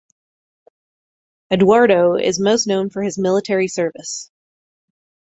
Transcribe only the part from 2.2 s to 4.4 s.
most known for his military service.